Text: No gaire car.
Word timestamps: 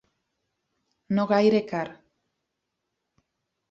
No 1.19 1.27
gaire 1.33 1.63
car. 1.75 1.95